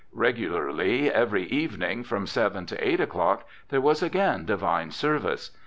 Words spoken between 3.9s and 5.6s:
again divine service.